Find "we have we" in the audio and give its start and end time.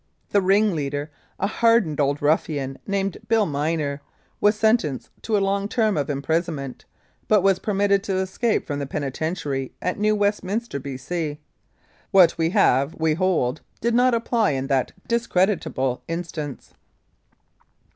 12.35-13.13